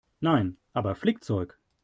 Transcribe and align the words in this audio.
Nein, 0.19 0.57
aber 0.73 0.95
Flickzeug. 0.95 1.59